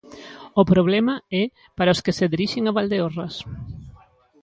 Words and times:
O 0.61 0.63
problema 0.71 1.15
é 1.41 1.43
para 1.77 1.93
os 1.95 2.03
que 2.03 2.15
se 2.17 2.29
dirixen 2.33 2.63
a 2.65 2.75
Valdeorras. 2.77 3.35